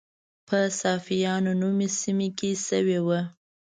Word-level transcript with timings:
په 0.47 0.59
صافیانو 0.81 1.51
نومي 1.61 1.89
سیمه 1.99 2.27
کې 2.37 2.51
شوې 2.67 2.99
وه. 3.07 3.19